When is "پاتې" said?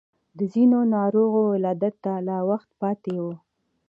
2.81-3.15